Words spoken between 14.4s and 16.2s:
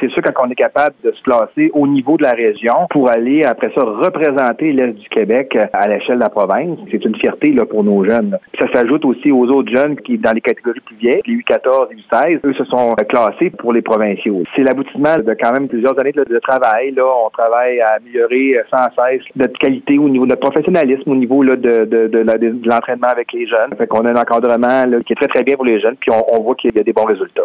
C'est l'aboutissement de quand même plusieurs années